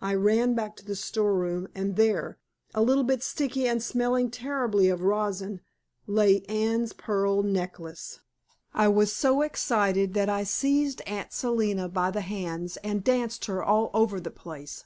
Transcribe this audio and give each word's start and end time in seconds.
I 0.00 0.12
ran 0.16 0.54
back 0.56 0.74
to 0.74 0.84
the 0.84 0.96
store 0.96 1.32
room, 1.34 1.68
and 1.72 1.94
there, 1.94 2.36
a 2.74 2.82
little 2.82 3.04
bit 3.04 3.22
sticky 3.22 3.68
and 3.68 3.80
smelling 3.80 4.28
terribly 4.28 4.88
of 4.88 5.02
rosin, 5.02 5.60
lay 6.08 6.40
Anne's 6.48 6.92
pearl 6.92 7.44
necklace! 7.44 8.18
I 8.74 8.88
was 8.88 9.12
so 9.12 9.42
excited 9.42 10.14
that 10.14 10.28
I 10.28 10.42
seized 10.42 11.00
Aunt 11.02 11.32
Selina 11.32 11.88
by 11.88 12.10
the 12.10 12.22
hands 12.22 12.76
and 12.78 13.04
danced 13.04 13.44
her 13.44 13.62
all 13.62 13.92
over 13.94 14.18
the 14.18 14.32
place. 14.32 14.82